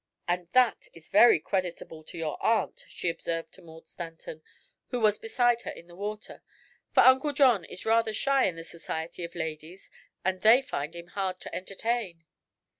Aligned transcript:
"And 0.27 0.47
that 0.53 0.87
is 0.93 1.09
very 1.09 1.39
creditable 1.39 2.03
to 2.05 2.17
your 2.17 2.43
aunt," 2.43 2.85
she 2.87 3.07
observed 3.07 3.51
to 3.51 3.61
Maud 3.61 3.87
Stanton, 3.87 4.41
who 4.87 4.99
was 4.99 5.19
beside 5.19 5.61
her 5.61 5.69
in 5.69 5.85
the 5.85 5.95
water, 5.95 6.41
"for 6.91 7.01
Uncle 7.01 7.33
John 7.33 7.65
is 7.65 7.85
rather 7.85 8.11
shy 8.11 8.45
in 8.45 8.55
the 8.55 8.63
society 8.63 9.23
of 9.23 9.35
ladies 9.35 9.91
and 10.25 10.41
they 10.41 10.63
find 10.63 10.95
him 10.95 11.09
hard 11.09 11.39
to 11.41 11.53
entertain." 11.53 12.25